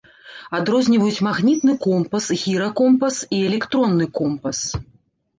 [0.59, 4.63] Адрозніваюць магнітны компас, гіракомпас і электронны компас.